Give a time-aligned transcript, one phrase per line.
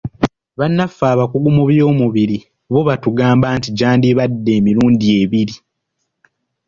[0.59, 2.37] Bannaffe abakugu mu by'omubiri
[2.71, 5.55] bo batugamba nti gyandibadde emirundi ebiri.